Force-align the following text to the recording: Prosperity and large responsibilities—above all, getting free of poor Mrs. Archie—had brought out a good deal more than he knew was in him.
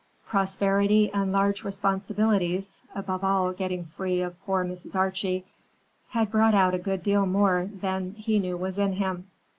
Prosperity 0.25 1.11
and 1.13 1.31
large 1.31 1.63
responsibilities—above 1.63 3.23
all, 3.23 3.53
getting 3.53 3.85
free 3.85 4.19
of 4.21 4.43
poor 4.47 4.65
Mrs. 4.65 4.95
Archie—had 4.95 6.31
brought 6.31 6.55
out 6.55 6.73
a 6.73 6.79
good 6.79 7.03
deal 7.03 7.27
more 7.27 7.69
than 7.71 8.13
he 8.13 8.39
knew 8.39 8.57
was 8.57 8.79
in 8.79 8.93
him. 8.93 9.27